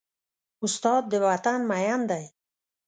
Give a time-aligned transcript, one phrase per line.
[0.65, 2.25] استاد د وطن مین دی.